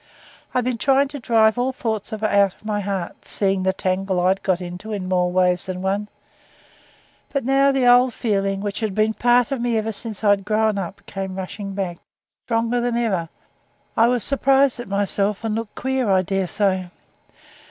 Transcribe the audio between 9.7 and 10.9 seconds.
ever since I'd grown